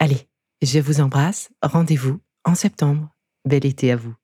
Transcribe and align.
Allez, 0.00 0.28
je 0.62 0.80
vous 0.80 1.00
embrasse, 1.00 1.50
rendez-vous 1.62 2.18
en 2.44 2.54
septembre. 2.54 3.08
Bel 3.44 3.66
été 3.66 3.92
à 3.92 3.96
vous. 3.96 4.14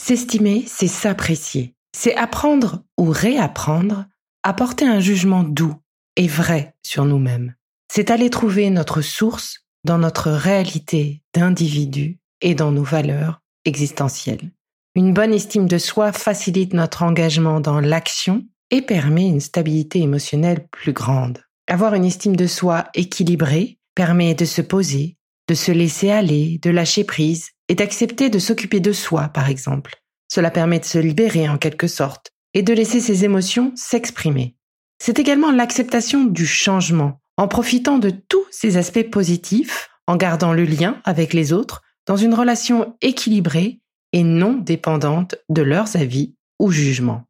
S'estimer, 0.00 0.64
c'est 0.66 0.86
s'apprécier. 0.86 1.74
C'est 1.92 2.14
apprendre 2.14 2.84
ou 2.96 3.10
réapprendre 3.10 4.06
à 4.44 4.52
porter 4.52 4.86
un 4.86 5.00
jugement 5.00 5.42
doux 5.42 5.74
et 6.16 6.26
vrai 6.26 6.74
sur 6.82 7.04
nous-mêmes. 7.04 7.54
C'est 7.92 8.10
aller 8.10 8.30
trouver 8.30 8.70
notre 8.70 9.00
source 9.00 9.60
dans 9.84 9.98
notre 9.98 10.30
réalité 10.30 11.22
d'individu 11.34 12.18
et 12.40 12.54
dans 12.54 12.72
nos 12.72 12.82
valeurs 12.82 13.40
existentielles. 13.64 14.50
Une 14.94 15.12
bonne 15.12 15.32
estime 15.32 15.68
de 15.68 15.78
soi 15.78 16.12
facilite 16.12 16.72
notre 16.72 17.02
engagement 17.02 17.60
dans 17.60 17.80
l'action 17.80 18.44
et 18.70 18.82
permet 18.82 19.26
une 19.26 19.40
stabilité 19.40 20.00
émotionnelle 20.00 20.66
plus 20.70 20.92
grande. 20.92 21.42
Avoir 21.68 21.94
une 21.94 22.04
estime 22.04 22.36
de 22.36 22.46
soi 22.46 22.86
équilibrée 22.94 23.78
permet 23.94 24.34
de 24.34 24.44
se 24.44 24.62
poser, 24.62 25.16
de 25.48 25.54
se 25.54 25.72
laisser 25.72 26.10
aller, 26.10 26.58
de 26.62 26.70
lâcher 26.70 27.04
prise 27.04 27.50
et 27.68 27.74
d'accepter 27.74 28.30
de 28.30 28.38
s'occuper 28.38 28.80
de 28.80 28.92
soi, 28.92 29.28
par 29.28 29.48
exemple. 29.48 29.96
Cela 30.28 30.50
permet 30.50 30.80
de 30.80 30.84
se 30.84 30.98
libérer 30.98 31.48
en 31.48 31.58
quelque 31.58 31.86
sorte 31.86 32.30
et 32.54 32.62
de 32.62 32.72
laisser 32.72 33.00
ses 33.00 33.24
émotions 33.24 33.72
s'exprimer. 33.76 34.56
C'est 34.98 35.18
également 35.18 35.50
l'acceptation 35.50 36.24
du 36.24 36.46
changement, 36.46 37.20
en 37.36 37.48
profitant 37.48 37.98
de 37.98 38.10
tous 38.10 38.44
ses 38.50 38.76
aspects 38.76 39.10
positifs, 39.10 39.88
en 40.06 40.16
gardant 40.16 40.52
le 40.52 40.64
lien 40.64 41.00
avec 41.04 41.32
les 41.32 41.52
autres 41.52 41.82
dans 42.06 42.16
une 42.16 42.34
relation 42.34 42.96
équilibrée 43.02 43.80
et 44.12 44.22
non 44.22 44.54
dépendante 44.54 45.34
de 45.48 45.62
leurs 45.62 45.96
avis 45.96 46.34
ou 46.58 46.70
jugements. 46.70 47.24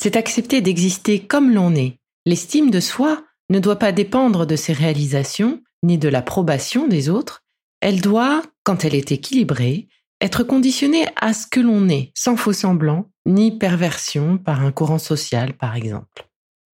C'est 0.00 0.16
accepter 0.16 0.60
d'exister 0.60 1.20
comme 1.20 1.52
l'on 1.52 1.74
est. 1.74 1.98
L'estime 2.26 2.70
de 2.70 2.80
soi 2.80 3.24
ne 3.50 3.58
doit 3.58 3.78
pas 3.78 3.92
dépendre 3.92 4.46
de 4.46 4.56
ses 4.56 4.72
réalisations, 4.72 5.62
ni 5.82 5.98
de 5.98 6.08
l'approbation 6.08 6.86
des 6.86 7.08
autres, 7.08 7.42
elle 7.80 8.00
doit, 8.00 8.42
quand 8.62 8.84
elle 8.84 8.94
est 8.94 9.10
équilibrée, 9.10 9.88
être 10.20 10.44
conditionnée 10.44 11.06
à 11.16 11.32
ce 11.32 11.48
que 11.48 11.58
l'on 11.58 11.88
est, 11.88 12.12
sans 12.14 12.36
faux 12.36 12.52
semblant, 12.52 13.10
ni 13.26 13.58
perversion 13.58 14.38
par 14.38 14.64
un 14.64 14.70
courant 14.70 14.98
social, 14.98 15.54
par 15.54 15.74
exemple. 15.74 16.28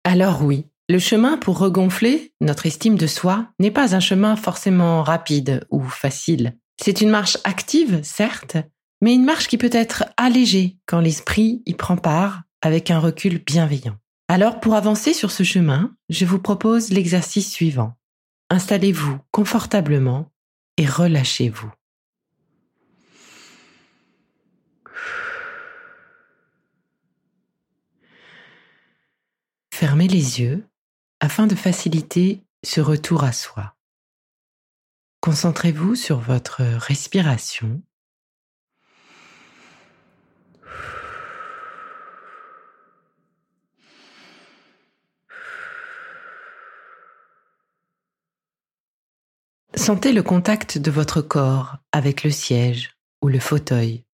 Alors 0.04 0.42
oui, 0.42 0.66
le 0.88 0.98
chemin 0.98 1.38
pour 1.38 1.58
regonfler 1.58 2.34
notre 2.42 2.66
estime 2.66 2.96
de 2.96 3.06
soi 3.06 3.48
n'est 3.58 3.70
pas 3.70 3.96
un 3.96 4.00
chemin 4.00 4.36
forcément 4.36 5.02
rapide 5.02 5.66
ou 5.70 5.82
facile. 5.82 6.58
C'est 6.80 7.00
une 7.00 7.08
marche 7.08 7.38
active, 7.44 8.00
certes, 8.02 8.58
mais 9.00 9.14
une 9.14 9.24
marche 9.24 9.48
qui 9.48 9.56
peut 9.56 9.70
être 9.72 10.04
allégée 10.16 10.76
quand 10.86 11.00
l'esprit 11.00 11.62
y 11.64 11.74
prend 11.74 11.96
part 11.96 12.42
avec 12.60 12.90
un 12.90 12.98
recul 12.98 13.38
bienveillant. 13.38 13.96
Alors 14.28 14.60
pour 14.60 14.74
avancer 14.74 15.14
sur 15.14 15.30
ce 15.30 15.42
chemin, 15.42 15.94
je 16.10 16.24
vous 16.24 16.38
propose 16.38 16.90
l'exercice 16.90 17.50
suivant. 17.50 17.94
Installez-vous 18.50 19.18
confortablement 19.30 20.32
et 20.76 20.86
relâchez-vous. 20.86 21.70
Fermez 29.86 30.08
les 30.08 30.40
yeux 30.40 30.66
afin 31.20 31.46
de 31.46 31.54
faciliter 31.54 32.42
ce 32.64 32.80
retour 32.80 33.22
à 33.22 33.32
soi. 33.32 33.76
Concentrez-vous 35.20 35.94
sur 35.94 36.20
votre 36.20 36.62
respiration 36.62 37.82
Sentez 49.74 50.14
le 50.14 50.22
contact 50.22 50.78
de 50.78 50.90
votre 50.90 51.20
corps 51.20 51.76
avec 51.92 52.24
le 52.24 52.30
siège 52.30 52.96
ou 53.20 53.28
le 53.28 53.38
fauteuil, 53.38 54.06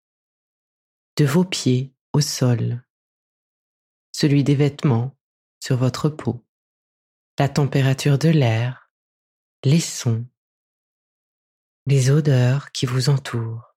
de 1.16 1.24
vos 1.24 1.44
pieds 1.44 1.94
au 2.12 2.20
sol, 2.20 2.82
celui 4.10 4.42
des 4.42 4.56
vêtements 4.56 5.14
sur 5.60 5.76
votre 5.76 6.08
peau, 6.08 6.44
la 7.38 7.48
température 7.48 8.18
de 8.18 8.28
l'air, 8.28 8.90
les 9.64 9.80
sons, 9.80 10.26
les 11.86 12.10
odeurs 12.10 12.72
qui 12.72 12.86
vous 12.86 13.08
entourent. 13.08 13.76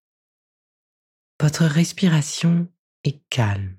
Votre 1.42 1.66
respiration 1.66 2.68
est 3.04 3.22
calme. 3.30 3.78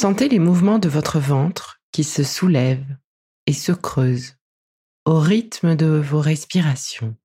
Sentez 0.00 0.28
les 0.28 0.38
mouvements 0.38 0.78
de 0.78 0.88
votre 0.88 1.18
ventre 1.18 1.82
qui 1.90 2.04
se 2.04 2.22
soulèvent 2.22 2.96
et 3.46 3.52
se 3.52 3.72
creusent 3.72 4.36
au 5.04 5.18
rythme 5.18 5.74
de 5.74 5.86
vos 5.86 6.20
respirations. 6.20 7.16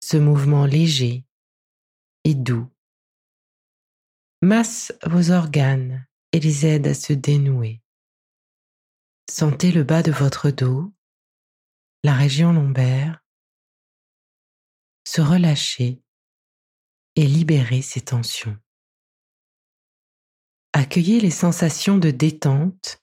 Ce 0.00 0.18
mouvement 0.18 0.66
léger 0.66 1.24
et 2.24 2.34
doux 2.34 2.70
masse 4.42 4.92
vos 5.06 5.30
organes 5.30 6.06
et 6.32 6.38
les 6.38 6.66
aide 6.66 6.88
à 6.88 6.92
se 6.92 7.14
dénouer. 7.14 7.80
Sentez 9.30 9.72
le 9.72 9.82
bas 9.82 10.02
de 10.02 10.12
votre 10.12 10.50
dos, 10.50 10.92
la 12.04 12.12
région 12.12 12.52
lombaire, 12.52 13.24
se 15.08 15.22
relâcher 15.22 16.02
et 17.16 17.26
libérer 17.26 17.80
ses 17.80 18.02
tensions. 18.02 18.61
Accueillez 20.72 21.20
les 21.20 21.30
sensations 21.30 21.98
de 21.98 22.10
détente 22.10 23.02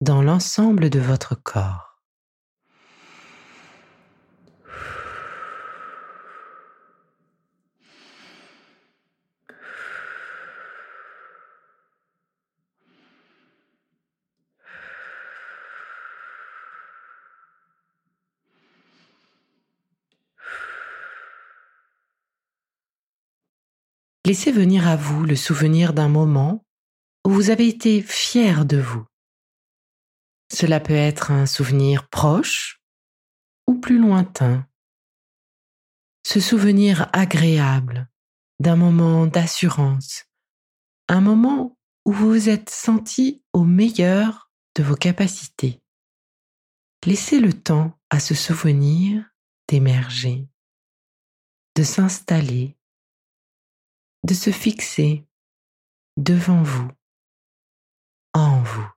dans 0.00 0.22
l'ensemble 0.22 0.90
de 0.90 1.00
votre 1.00 1.34
corps. 1.34 1.88
Laissez 24.24 24.52
venir 24.52 24.86
à 24.86 24.94
vous 24.94 25.24
le 25.24 25.36
souvenir 25.36 25.94
d'un 25.94 26.08
moment 26.08 26.67
vous 27.30 27.50
avez 27.50 27.68
été 27.68 28.02
fier 28.02 28.64
de 28.64 28.78
vous. 28.78 29.04
Cela 30.52 30.80
peut 30.80 30.94
être 30.94 31.30
un 31.30 31.46
souvenir 31.46 32.08
proche 32.08 32.80
ou 33.66 33.74
plus 33.74 33.98
lointain. 33.98 34.66
Ce 36.26 36.40
souvenir 36.40 37.08
agréable 37.12 38.08
d'un 38.60 38.76
moment 38.76 39.26
d'assurance, 39.26 40.24
un 41.08 41.20
moment 41.20 41.78
où 42.04 42.12
vous 42.12 42.28
vous 42.28 42.48
êtes 42.48 42.70
senti 42.70 43.42
au 43.52 43.64
meilleur 43.64 44.50
de 44.74 44.82
vos 44.82 44.96
capacités. 44.96 45.80
Laissez 47.04 47.40
le 47.40 47.52
temps 47.52 47.98
à 48.10 48.20
ce 48.20 48.34
souvenir 48.34 49.24
d'émerger, 49.68 50.48
de 51.76 51.82
s'installer 51.82 52.78
de 54.24 54.34
se 54.34 54.50
fixer 54.50 55.26
devant 56.16 56.62
vous, 56.62 56.90
en 58.34 58.60
vous. 58.60 58.88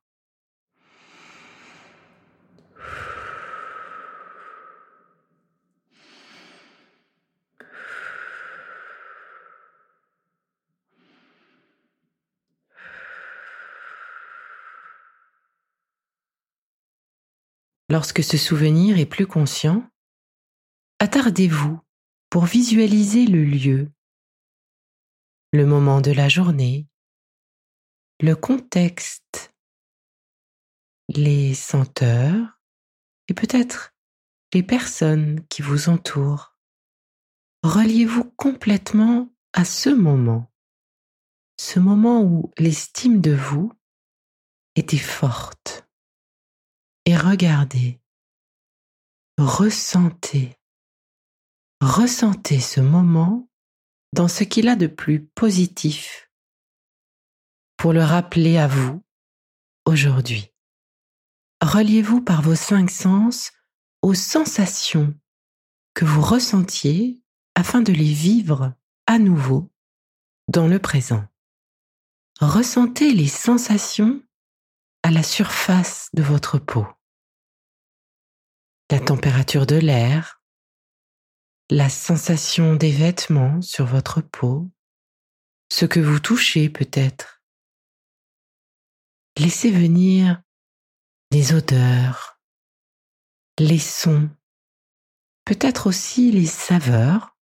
Lorsque 17.90 18.24
ce 18.24 18.38
souvenir 18.38 18.98
est 18.98 19.06
plus 19.06 19.28
conscient, 19.28 19.84
attardez-vous 21.00 21.78
pour 22.30 22.46
visualiser 22.46 23.26
le 23.26 23.44
lieu 23.44 23.92
le 25.54 25.66
moment 25.66 26.00
de 26.00 26.12
la 26.12 26.30
journée, 26.30 26.88
le 28.22 28.36
contexte, 28.36 29.52
les 31.10 31.56
senteurs 31.56 32.62
et 33.28 33.34
peut-être 33.34 33.96
les 34.54 34.62
personnes 34.62 35.44
qui 35.48 35.64
vous 35.64 35.90
entourent. 35.90 36.56
Reliez-vous 37.64 38.26
complètement 38.38 39.34
à 39.54 39.66
ce 39.66 39.90
moment, 39.90 40.52
ce 41.60 41.80
moment 41.80 42.22
où 42.22 42.52
l'estime 42.60 43.22
de 43.22 43.34
vous 43.34 43.72
était 44.76 44.98
forte. 44.98 45.90
Et 47.06 47.18
regardez, 47.18 48.00
ressentez, 49.40 50.56
ressentez 51.82 52.60
ce 52.60 52.82
moment 52.82 53.50
dans 54.14 54.28
ce 54.28 54.44
qu'il 54.44 54.68
a 54.70 54.76
de 54.76 54.88
plus 54.88 55.26
positif 55.26 56.31
pour 57.82 57.94
le 57.94 58.04
rappeler 58.04 58.60
à 58.60 58.68
vous 58.68 59.04
aujourd'hui. 59.88 60.54
Reliez-vous 61.64 62.22
par 62.22 62.44
vos 62.44 62.54
cinq 62.54 62.92
sens 62.92 63.52
aux 64.04 64.14
sensations 64.14 65.16
que 65.96 66.06
vous 66.06 66.22
ressentiez 66.22 67.24
afin 67.56 67.82
de 67.82 67.92
les 67.92 68.14
vivre 68.14 68.76
à 69.08 69.18
nouveau 69.18 69.74
dans 70.48 70.68
le 70.68 70.78
présent. 70.78 71.26
Ressentez 72.40 73.14
les 73.14 73.28
sensations 73.28 74.22
à 75.02 75.10
la 75.10 75.24
surface 75.24 76.10
de 76.14 76.22
votre 76.22 76.60
peau. 76.60 76.86
La 78.92 79.00
température 79.00 79.66
de 79.66 79.78
l'air, 79.78 80.44
la 81.72 81.90
sensation 81.90 82.76
des 82.76 82.92
vêtements 82.92 83.60
sur 83.64 83.88
votre 83.88 84.22
peau, 84.22 84.70
ce 85.74 85.86
que 85.86 86.00
vous 86.00 86.20
touchez 86.20 86.70
peut-être. 86.70 87.41
Laissez 89.38 89.72
venir 89.72 90.42
les 91.32 91.54
odeurs, 91.54 92.40
les 93.58 93.80
sons, 93.80 94.30
peut-être 95.46 95.88
aussi 95.88 96.32
les 96.32 96.46
saveurs. 96.46 97.38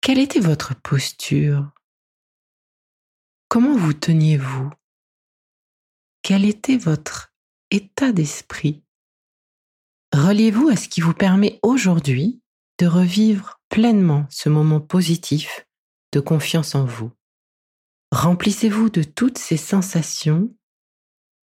Quelle 0.00 0.18
était 0.18 0.40
votre 0.40 0.74
posture? 0.74 1.70
Comment 3.48 3.76
vous 3.76 3.92
teniez-vous? 3.92 4.70
Quel 6.22 6.44
était 6.46 6.78
votre 6.78 7.34
état 7.70 8.12
d'esprit? 8.12 8.82
Reliez-vous 10.14 10.68
à 10.68 10.76
ce 10.76 10.88
qui 10.88 11.02
vous 11.02 11.14
permet 11.14 11.60
aujourd'hui 11.62 12.42
de 12.78 12.86
revivre 12.86 13.60
pleinement 13.68 14.26
ce 14.30 14.48
moment 14.48 14.80
positif 14.80 15.66
de 16.12 16.20
confiance 16.20 16.74
en 16.74 16.84
vous. 16.84 17.12
Remplissez-vous 18.12 18.90
de 18.90 19.02
toutes 19.02 19.38
ces 19.38 19.56
sensations 19.56 20.54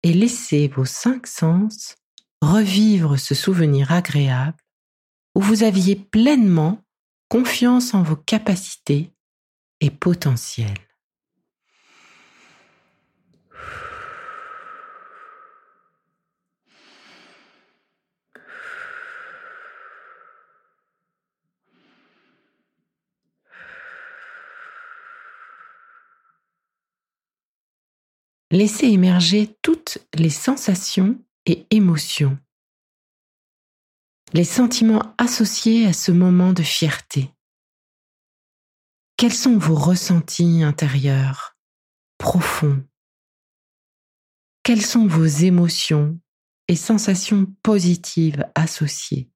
et 0.04 0.12
laissez 0.12 0.68
vos 0.68 0.84
cinq 0.84 1.26
sens 1.26 1.96
revivre 2.40 3.18
ce 3.18 3.34
souvenir 3.34 3.90
agréable 3.90 4.56
où 5.34 5.40
vous 5.40 5.64
aviez 5.64 5.96
pleinement 5.96 6.80
confiance 7.28 7.92
en 7.92 8.04
vos 8.04 8.14
capacités 8.14 9.12
et 9.80 9.90
potentiels. 9.90 10.89
Laissez 28.52 28.86
émerger 28.86 29.56
toutes 29.62 29.98
les 30.12 30.30
sensations 30.30 31.24
et 31.46 31.68
émotions, 31.70 32.36
les 34.32 34.44
sentiments 34.44 35.14
associés 35.18 35.86
à 35.86 35.92
ce 35.92 36.10
moment 36.10 36.52
de 36.52 36.64
fierté. 36.64 37.32
Quels 39.16 39.32
sont 39.32 39.56
vos 39.56 39.76
ressentis 39.76 40.64
intérieurs, 40.64 41.56
profonds? 42.18 42.84
Quelles 44.64 44.84
sont 44.84 45.06
vos 45.06 45.26
émotions 45.26 46.18
et 46.66 46.74
sensations 46.74 47.46
positives 47.62 48.44
associées? 48.56 49.30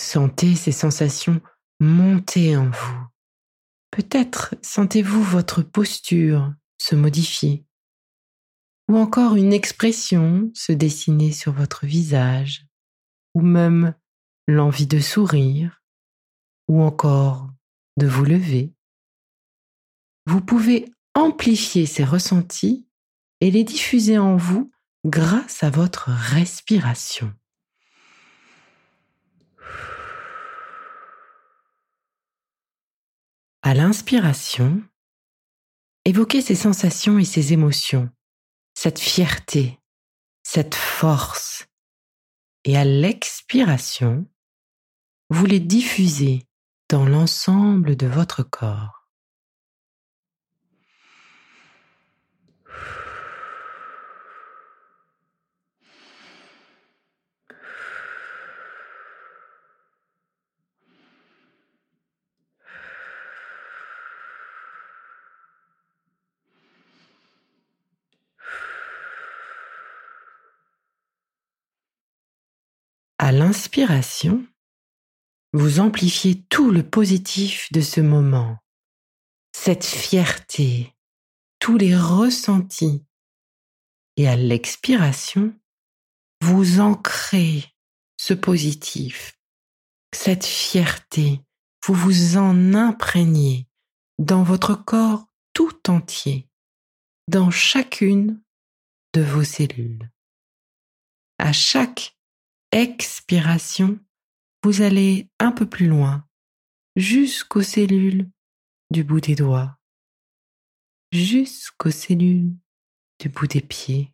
Sentez 0.00 0.56
ces 0.56 0.72
sensations 0.72 1.40
monter 1.78 2.56
en 2.56 2.68
vous. 2.68 3.06
Peut-être 3.92 4.56
sentez-vous 4.60 5.22
votre 5.22 5.62
posture 5.62 6.52
se 6.78 6.94
modifier 6.94 7.65
ou 8.88 8.96
encore 8.96 9.36
une 9.36 9.52
expression 9.52 10.50
se 10.54 10.72
dessiner 10.72 11.32
sur 11.32 11.52
votre 11.52 11.86
visage, 11.86 12.66
ou 13.34 13.40
même 13.40 13.94
l'envie 14.46 14.86
de 14.86 15.00
sourire, 15.00 15.82
ou 16.68 16.82
encore 16.82 17.50
de 17.96 18.06
vous 18.06 18.24
lever. 18.24 18.72
Vous 20.26 20.40
pouvez 20.40 20.86
amplifier 21.14 21.86
ces 21.86 22.04
ressentis 22.04 22.86
et 23.40 23.50
les 23.50 23.64
diffuser 23.64 24.18
en 24.18 24.36
vous 24.36 24.70
grâce 25.04 25.62
à 25.62 25.70
votre 25.70 26.10
respiration. 26.10 27.32
À 33.62 33.74
l'inspiration, 33.74 34.80
évoquez 36.04 36.40
ces 36.40 36.54
sensations 36.54 37.18
et 37.18 37.24
ces 37.24 37.52
émotions 37.52 38.08
cette 38.76 38.98
fierté, 38.98 39.80
cette 40.42 40.74
force. 40.74 41.66
Et 42.64 42.76
à 42.76 42.84
l'expiration, 42.84 44.26
vous 45.30 45.46
les 45.46 45.60
diffusez 45.60 46.46
dans 46.90 47.06
l'ensemble 47.06 47.96
de 47.96 48.06
votre 48.06 48.42
corps. 48.42 48.96
À 73.18 73.25
l'inspiration, 73.36 74.46
vous 75.52 75.78
amplifiez 75.78 76.42
tout 76.44 76.70
le 76.70 76.82
positif 76.82 77.70
de 77.70 77.82
ce 77.82 78.00
moment, 78.00 78.58
cette 79.52 79.84
fierté, 79.84 80.94
tous 81.58 81.76
les 81.76 81.96
ressentis. 81.96 83.04
Et 84.16 84.26
à 84.26 84.36
l'expiration, 84.36 85.54
vous 86.40 86.80
ancrez 86.80 87.64
ce 88.16 88.32
positif, 88.32 89.38
cette 90.14 90.46
fierté, 90.46 91.42
vous 91.84 91.94
vous 91.94 92.38
en 92.38 92.72
imprégnez 92.72 93.68
dans 94.18 94.42
votre 94.44 94.74
corps 94.74 95.26
tout 95.52 95.90
entier, 95.90 96.48
dans 97.28 97.50
chacune 97.50 98.42
de 99.12 99.20
vos 99.20 99.44
cellules. 99.44 100.10
À 101.38 101.52
chaque 101.52 102.15
expiration, 102.72 103.98
vous 104.62 104.82
allez 104.82 105.28
un 105.38 105.52
peu 105.52 105.66
plus 105.66 105.86
loin, 105.86 106.26
jusqu'aux 106.96 107.62
cellules 107.62 108.30
du 108.90 109.04
bout 109.04 109.20
des 109.20 109.34
doigts, 109.34 109.78
jusqu'aux 111.12 111.90
cellules 111.90 112.54
du 113.20 113.28
bout 113.28 113.46
des 113.46 113.60
pieds, 113.60 114.12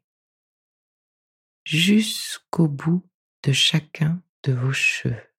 jusqu'au 1.64 2.68
bout 2.68 3.02
de 3.44 3.52
chacun 3.52 4.22
de 4.44 4.52
vos 4.52 4.72
cheveux. 4.72 5.31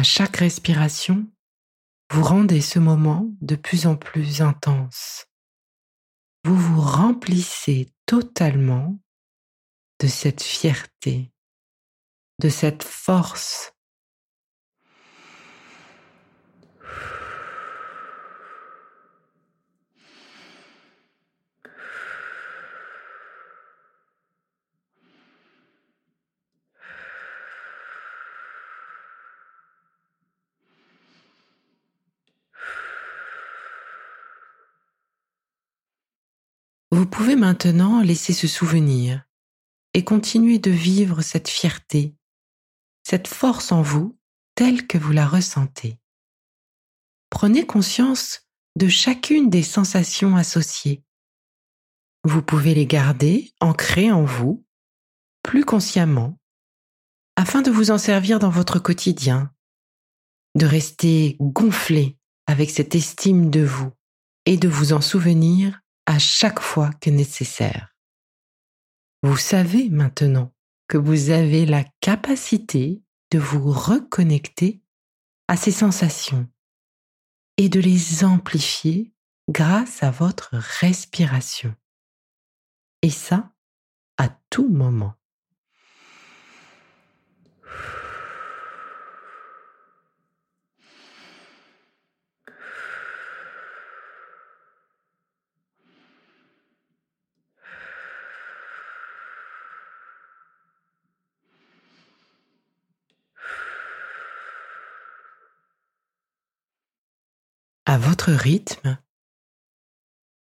À 0.00 0.02
chaque 0.02 0.38
respiration, 0.38 1.30
vous 2.10 2.22
rendez 2.22 2.62
ce 2.62 2.78
moment 2.78 3.28
de 3.42 3.54
plus 3.54 3.86
en 3.86 3.96
plus 3.96 4.40
intense. 4.40 5.26
Vous 6.42 6.56
vous 6.56 6.80
remplissez 6.80 7.92
totalement 8.06 8.98
de 10.00 10.06
cette 10.06 10.42
fierté, 10.42 11.34
de 12.38 12.48
cette 12.48 12.82
force 12.82 13.74
Vous 36.92 37.06
pouvez 37.06 37.36
maintenant 37.36 38.02
laisser 38.02 38.32
ce 38.32 38.48
souvenir 38.48 39.24
et 39.94 40.02
continuer 40.02 40.58
de 40.58 40.72
vivre 40.72 41.22
cette 41.22 41.48
fierté, 41.48 42.16
cette 43.04 43.28
force 43.28 43.70
en 43.70 43.80
vous 43.80 44.18
telle 44.56 44.88
que 44.88 44.98
vous 44.98 45.12
la 45.12 45.26
ressentez. 45.26 45.98
Prenez 47.30 47.64
conscience 47.64 48.48
de 48.74 48.88
chacune 48.88 49.50
des 49.50 49.62
sensations 49.62 50.34
associées. 50.34 51.04
Vous 52.24 52.42
pouvez 52.42 52.74
les 52.74 52.86
garder 52.86 53.52
ancrées 53.60 54.10
en 54.10 54.24
vous, 54.24 54.64
plus 55.42 55.64
consciemment, 55.64 56.38
afin 57.36 57.62
de 57.62 57.70
vous 57.70 57.92
en 57.92 57.98
servir 57.98 58.40
dans 58.40 58.50
votre 58.50 58.80
quotidien, 58.80 59.52
de 60.56 60.66
rester 60.66 61.36
gonflé 61.40 62.18
avec 62.46 62.68
cette 62.68 62.96
estime 62.96 63.48
de 63.48 63.64
vous 63.64 63.92
et 64.44 64.56
de 64.56 64.68
vous 64.68 64.92
en 64.92 65.00
souvenir 65.00 65.80
à 66.06 66.18
chaque 66.18 66.60
fois 66.60 66.90
que 67.00 67.10
nécessaire. 67.10 67.94
Vous 69.22 69.36
savez 69.36 69.90
maintenant 69.90 70.52
que 70.88 70.98
vous 70.98 71.30
avez 71.30 71.66
la 71.66 71.84
capacité 72.00 73.02
de 73.30 73.38
vous 73.38 73.70
reconnecter 73.70 74.82
à 75.48 75.56
ces 75.56 75.72
sensations 75.72 76.48
et 77.56 77.68
de 77.68 77.80
les 77.80 78.24
amplifier 78.24 79.12
grâce 79.48 80.02
à 80.02 80.10
votre 80.10 80.50
respiration. 80.54 81.74
Et 83.02 83.10
ça, 83.10 83.52
à 84.16 84.28
tout 84.48 84.68
moment. 84.68 85.14
À 107.90 107.98
votre 107.98 108.30
rythme, 108.30 109.02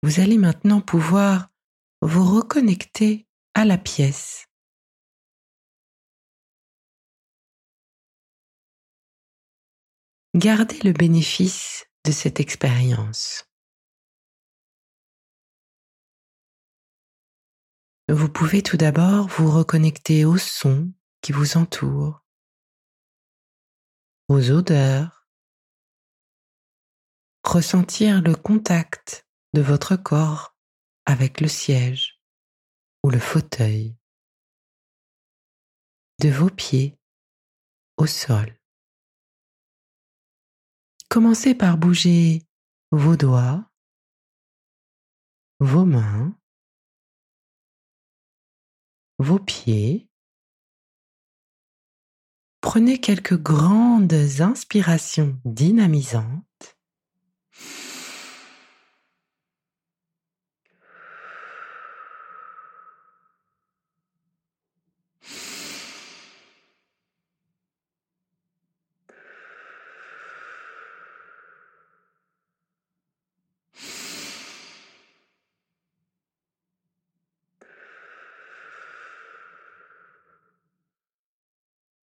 vous 0.03 0.19
allez 0.19 0.37
maintenant 0.37 0.81
pouvoir 0.81 1.49
vous 2.03 2.23
reconnecter 2.23 3.27
à 3.55 3.65
la 3.65 3.79
pièce. 3.79 4.45
Gardez 10.35 10.77
le 10.83 10.93
bénéfice 10.93 11.87
de 12.05 12.11
cette 12.11 12.39
expérience. 12.39 13.45
Vous 18.09 18.29
pouvez 18.29 18.61
tout 18.61 18.77
d'abord 18.77 19.27
vous 19.27 19.49
reconnecter 19.49 20.23
aux 20.23 20.37
sons 20.37 20.93
qui 21.21 21.31
vous 21.31 21.57
entourent, 21.57 22.23
aux 24.27 24.51
odeurs, 24.51 25.18
ressentir 27.49 28.21
le 28.21 28.35
contact 28.35 29.27
de 29.53 29.61
votre 29.61 29.95
corps 29.95 30.55
avec 31.05 31.41
le 31.41 31.47
siège 31.47 32.21
ou 33.03 33.09
le 33.09 33.17
fauteuil, 33.17 33.97
de 36.21 36.29
vos 36.29 36.51
pieds 36.51 36.99
au 37.97 38.05
sol. 38.05 38.55
Commencez 41.09 41.55
par 41.55 41.79
bouger 41.79 42.45
vos 42.91 43.15
doigts, 43.15 43.67
vos 45.59 45.85
mains, 45.85 46.37
vos 49.17 49.39
pieds. 49.39 50.07
Prenez 52.61 53.01
quelques 53.01 53.41
grandes 53.41 54.13
inspirations 54.39 55.41
dynamisantes 55.45 56.48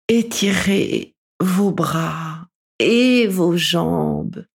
Étirez 0.08 1.16
vos 1.40 1.72
bras 1.72 2.48
et 2.80 3.28
vos 3.28 3.58
jambes. 3.58 4.46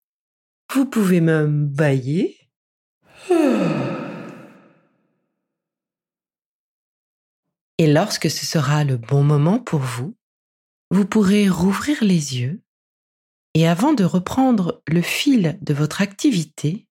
Vous 0.72 0.86
pouvez 0.86 1.20
même 1.20 1.66
bailler. 1.66 2.38
Et 7.78 7.86
lorsque 7.86 8.30
ce 8.30 8.46
sera 8.46 8.84
le 8.84 8.96
bon 8.96 9.24
moment 9.24 9.58
pour 9.58 9.80
vous, 9.80 10.14
vous 10.90 11.06
pourrez 11.06 11.48
rouvrir 11.48 12.04
les 12.04 12.38
yeux 12.38 12.62
et 13.54 13.66
avant 13.66 13.92
de 13.92 14.04
reprendre 14.04 14.82
le 14.86 15.02
fil 15.02 15.58
de 15.60 15.74
votre 15.74 16.00
activité, 16.00 16.86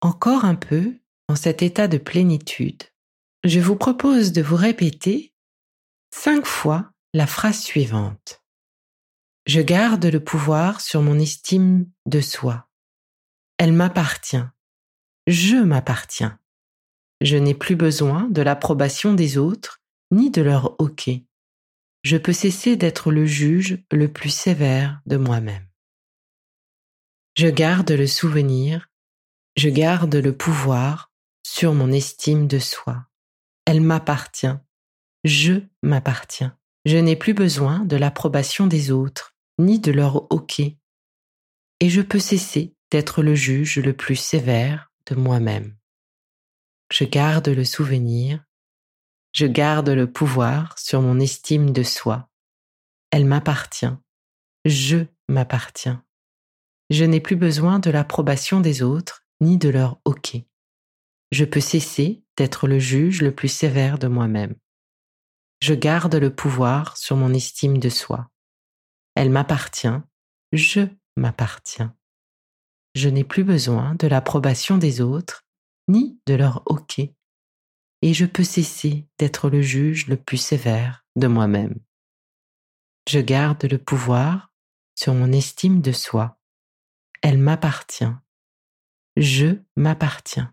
encore 0.00 0.44
un 0.44 0.54
peu 0.54 0.94
dans 1.28 1.34
cet 1.34 1.62
état 1.62 1.88
de 1.88 1.98
plénitude, 1.98 2.84
je 3.42 3.58
vous 3.58 3.74
propose 3.74 4.30
de 4.32 4.42
vous 4.42 4.54
répéter 4.54 5.34
cinq 6.14 6.46
fois 6.46 6.91
la 7.14 7.26
phrase 7.26 7.60
suivante. 7.60 8.42
Je 9.46 9.60
garde 9.60 10.06
le 10.06 10.22
pouvoir 10.22 10.80
sur 10.80 11.02
mon 11.02 11.18
estime 11.18 11.90
de 12.06 12.20
soi. 12.20 12.68
Elle 13.58 13.72
m'appartient. 13.72 14.44
je 15.26 15.56
m'appartiens. 15.56 16.38
Je 17.20 17.36
n'ai 17.36 17.54
plus 17.54 17.76
besoin 17.76 18.28
de 18.30 18.40
l'approbation 18.40 19.12
des 19.12 19.36
autres 19.36 19.82
ni 20.10 20.30
de 20.30 20.42
leur 20.42 20.80
hoquet. 20.80 21.26
Je 22.02 22.16
peux 22.16 22.32
cesser 22.32 22.76
d'être 22.76 23.12
le 23.12 23.26
juge 23.26 23.78
le 23.92 24.10
plus 24.10 24.30
sévère 24.30 25.00
de 25.06 25.16
moi-même. 25.16 25.68
Je 27.36 27.48
garde 27.48 27.92
le 27.92 28.06
souvenir, 28.06 28.90
je 29.56 29.68
garde 29.68 30.14
le 30.14 30.36
pouvoir 30.36 31.12
sur 31.46 31.74
mon 31.74 31.92
estime 31.92 32.48
de 32.48 32.58
soi. 32.58 33.06
Elle 33.66 33.80
m'appartient. 33.80 34.56
Je 35.24 35.60
m'appartiens. 35.82 36.58
Je 36.84 36.96
n'ai 36.96 37.16
plus 37.16 37.34
besoin 37.34 37.80
de 37.80 37.96
l'approbation 37.96 38.66
des 38.66 38.90
autres, 38.90 39.34
ni 39.58 39.78
de 39.78 39.92
leur 39.92 40.30
hoquet. 40.32 40.78
Et 41.80 41.88
je 41.88 42.00
peux 42.00 42.18
cesser 42.18 42.74
d'être 42.90 43.22
le 43.22 43.34
juge 43.34 43.78
le 43.78 43.92
plus 43.92 44.16
sévère 44.16 44.90
de 45.06 45.14
moi-même. 45.14 45.76
Je 46.92 47.04
garde 47.04 47.48
le 47.48 47.64
souvenir, 47.64 48.44
je 49.32 49.46
garde 49.46 49.88
le 49.88 50.10
pouvoir 50.10 50.78
sur 50.78 51.00
mon 51.00 51.18
estime 51.18 51.72
de 51.72 51.82
soi. 51.82 52.28
Elle 53.10 53.24
m'appartient. 53.24 53.94
Je 54.64 55.06
m'appartiens. 55.28 56.04
Je 56.90 57.04
n'ai 57.04 57.20
plus 57.20 57.36
besoin 57.36 57.78
de 57.78 57.90
l'approbation 57.90 58.60
des 58.60 58.82
autres 58.82 59.24
ni 59.40 59.56
de 59.56 59.70
leur 59.70 60.00
hoquet. 60.04 60.46
Je 61.30 61.44
peux 61.46 61.60
cesser 61.60 62.22
d'être 62.36 62.68
le 62.68 62.78
juge 62.78 63.22
le 63.22 63.34
plus 63.34 63.48
sévère 63.48 63.98
de 63.98 64.06
moi-même. 64.06 64.54
Je 65.62 65.74
garde 65.74 66.16
le 66.16 66.34
pouvoir 66.34 66.96
sur 66.96 67.16
mon 67.16 67.32
estime 67.32 67.78
de 67.78 67.88
soi. 67.88 68.28
Elle 69.14 69.30
m'appartient. 69.30 69.96
Je 70.50 70.88
m'appartiens. 71.16 71.96
Je 72.96 73.08
n'ai 73.08 73.22
plus 73.22 73.44
besoin 73.44 73.94
de 73.94 74.08
l'approbation 74.08 74.76
des 74.76 75.00
autres 75.00 75.44
ni 75.86 76.18
de 76.26 76.34
leur 76.34 76.64
hoquet 76.66 77.14
et 78.02 78.12
je 78.12 78.26
peux 78.26 78.42
cesser 78.42 79.06
d'être 79.20 79.50
le 79.50 79.62
juge 79.62 80.08
le 80.08 80.16
plus 80.16 80.36
sévère 80.36 81.06
de 81.14 81.28
moi-même. 81.28 81.78
Je 83.08 83.20
garde 83.20 83.62
le 83.62 83.78
pouvoir 83.78 84.52
sur 84.96 85.14
mon 85.14 85.30
estime 85.30 85.80
de 85.80 85.92
soi. 85.92 86.40
Elle 87.22 87.38
m'appartient. 87.38 88.12
Je 89.16 89.60
m'appartiens. 89.76 90.52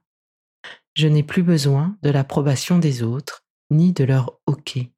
Je 0.94 1.08
n'ai 1.08 1.24
plus 1.24 1.42
besoin 1.42 1.98
de 2.04 2.12
l'approbation 2.12 2.78
des 2.78 3.01
autres 3.01 3.44
ni 3.72 3.92
de 3.92 4.04
leur 4.04 4.39
hoquet. 4.46 4.94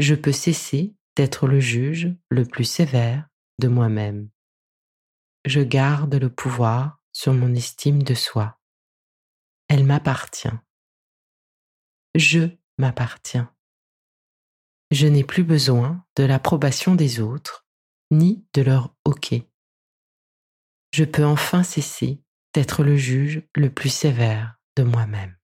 Je 0.00 0.16
peux 0.16 0.32
cesser 0.32 0.96
d'être 1.14 1.46
le 1.46 1.60
juge 1.60 2.12
le 2.28 2.44
plus 2.44 2.64
sévère 2.64 3.28
de 3.60 3.68
moi-même. 3.68 4.30
Je 5.44 5.60
garde 5.60 6.16
le 6.16 6.28
pouvoir 6.28 7.00
sur 7.12 7.32
mon 7.32 7.54
estime 7.54 8.02
de 8.02 8.14
soi. 8.14 8.58
Elle 9.68 9.84
m'appartient 9.84 10.50
je 12.14 12.48
m'appartiens. 12.78 13.54
Je 14.90 15.06
n'ai 15.06 15.24
plus 15.24 15.44
besoin 15.44 16.04
de 16.16 16.24
l'approbation 16.24 16.94
des 16.94 17.20
autres, 17.20 17.66
ni 18.10 18.44
de 18.54 18.62
leur 18.62 18.94
hoquet. 19.04 19.48
Je 20.92 21.04
peux 21.04 21.24
enfin 21.24 21.62
cesser 21.62 22.22
d'être 22.52 22.82
le 22.82 22.96
juge 22.96 23.42
le 23.54 23.72
plus 23.72 23.90
sévère 23.90 24.56
de 24.76 24.82
moi-même. 24.82 25.36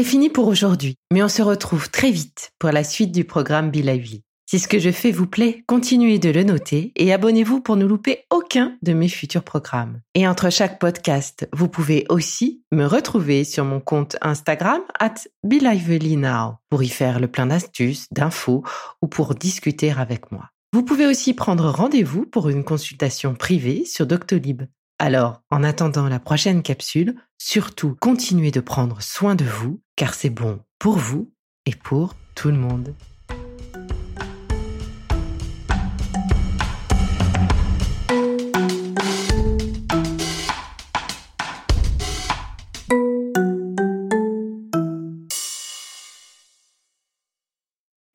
C'est 0.00 0.06
fini 0.06 0.30
pour 0.30 0.48
aujourd'hui, 0.48 0.96
mais 1.12 1.22
on 1.22 1.28
se 1.28 1.42
retrouve 1.42 1.90
très 1.90 2.10
vite 2.10 2.52
pour 2.58 2.70
la 2.70 2.84
suite 2.84 3.12
du 3.12 3.24
programme 3.24 3.70
Lively. 3.70 4.22
Si 4.46 4.58
ce 4.58 4.66
que 4.66 4.78
je 4.78 4.90
fais 4.90 5.10
vous 5.10 5.26
plaît, 5.26 5.62
continuez 5.66 6.18
de 6.18 6.30
le 6.30 6.42
noter 6.42 6.92
et 6.96 7.12
abonnez-vous 7.12 7.60
pour 7.60 7.76
ne 7.76 7.84
louper 7.84 8.24
aucun 8.30 8.78
de 8.80 8.94
mes 8.94 9.10
futurs 9.10 9.42
programmes. 9.42 10.00
Et 10.14 10.26
entre 10.26 10.48
chaque 10.48 10.78
podcast, 10.78 11.46
vous 11.52 11.68
pouvez 11.68 12.06
aussi 12.08 12.62
me 12.72 12.86
retrouver 12.86 13.44
sur 13.44 13.66
mon 13.66 13.78
compte 13.78 14.16
Instagram 14.22 14.80
at 14.98 15.16
Now 15.44 16.54
pour 16.70 16.82
y 16.82 16.88
faire 16.88 17.20
le 17.20 17.28
plein 17.28 17.48
d'astuces, 17.48 18.06
d'infos 18.10 18.64
ou 19.02 19.06
pour 19.06 19.34
discuter 19.34 19.92
avec 19.92 20.32
moi. 20.32 20.48
Vous 20.72 20.82
pouvez 20.82 21.06
aussi 21.06 21.34
prendre 21.34 21.68
rendez-vous 21.68 22.24
pour 22.24 22.48
une 22.48 22.64
consultation 22.64 23.34
privée 23.34 23.84
sur 23.84 24.06
Doctolib. 24.06 24.62
Alors, 25.02 25.40
en 25.50 25.64
attendant 25.64 26.10
la 26.10 26.20
prochaine 26.20 26.62
capsule, 26.62 27.14
surtout 27.38 27.96
continuez 27.98 28.50
de 28.50 28.60
prendre 28.60 29.00
soin 29.00 29.34
de 29.34 29.46
vous, 29.46 29.80
car 29.96 30.12
c'est 30.12 30.28
bon 30.28 30.60
pour 30.78 30.98
vous 30.98 31.32
et 31.64 31.74
pour 31.74 32.16
tout 32.34 32.48
le 32.48 32.58
monde. 32.58 32.94